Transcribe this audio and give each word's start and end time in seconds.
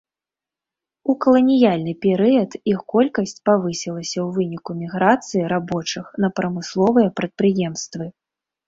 У 1.11 1.13
каланіяльны 1.25 1.93
перыяд 2.07 2.57
іх 2.73 2.79
колькасць 2.95 3.37
павысілася 3.51 4.17
ў 4.25 4.27
выніку 4.39 4.71
міграцыі 4.81 5.45
рабочых 5.57 6.05
на 6.27 6.35
прамысловыя 6.43 7.17
прадпрыемствы. 7.23 8.05